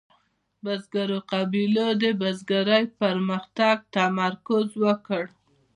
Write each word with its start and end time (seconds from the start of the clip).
بزګرو 0.63 1.19
قبیلو 1.31 1.87
د 2.01 2.03
بزګرۍ 2.19 2.83
په 2.89 2.93
پرمختګ 3.01 3.75
تمرکز 3.95 4.67
وکړ. 4.83 5.23